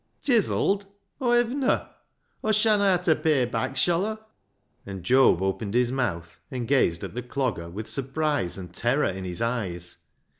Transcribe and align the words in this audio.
"Chizelled! 0.25 0.85
Aw 1.21 1.33
hevna— 1.33 1.89
Aw 2.43 2.51
shanna 2.51 2.97
ha' 2.97 3.03
ta 3.03 3.13
pay 3.13 3.45
back, 3.45 3.77
shall 3.77 4.03
Aw?" 4.03 4.17
And 4.83 5.03
Job 5.03 5.43
opened 5.43 5.75
his 5.75 5.91
mouth, 5.91 6.39
and 6.49 6.67
gazed 6.67 7.03
at 7.03 7.13
the 7.13 7.21
Clogger 7.21 7.71
with 7.71 7.87
surprise 7.87 8.57
and 8.57 8.73
terror 8.73 9.05
in 9.09 9.25
his 9.25 9.43
eyes. 9.43 9.97